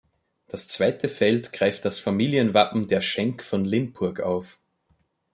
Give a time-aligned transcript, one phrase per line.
[0.47, 4.59] Das zweite Feld greift das Familienwappen der Schenk von Limpurg auf.